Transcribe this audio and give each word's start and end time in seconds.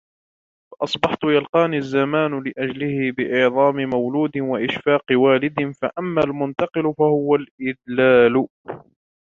فَأَصْبَحْت 0.79 1.23
يَلْقَانِي 1.23 1.77
الزَّمَانُ 1.77 2.31
لِأَجْلِهِ 2.43 3.11
بِإِعْظَامِ 3.17 3.75
مَوْلُودٍ 3.89 4.37
وَإِشْفَاقِ 4.37 5.05
وَالِدِ 5.11 5.71
فَأَمَّا 5.81 6.23
الْمُنْتَقِلُ 6.23 6.93
فَهُوَ 6.97 7.35
الْإِدْلَالُ 7.35 8.47